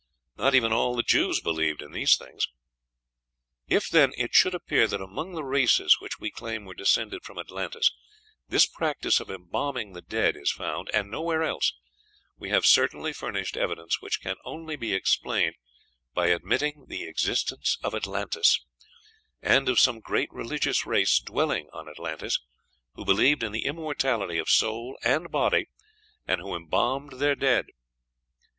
[0.35, 2.47] Not even all the Jews believed in these things.
[3.67, 7.37] If, then, it should appear that among the races which we claim were descended from
[7.37, 7.91] Atlantis
[8.47, 11.73] this practice of embalming the dead is found, and nowhere else,
[12.35, 15.53] we have certainly furnished evidence which can only be explained
[16.15, 18.59] by admitting the existence of Atlantis,
[19.39, 22.39] and of some great religious race dwelling on Atlantis,
[22.95, 25.67] who believed in the immortality of soul and body,
[26.27, 27.67] and who embalmed their dead.